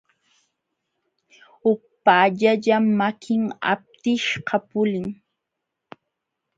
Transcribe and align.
Upaallallam 1.71 2.85
makin 3.01 3.43
aptishqa 3.71 4.55
pulin. 4.69 5.07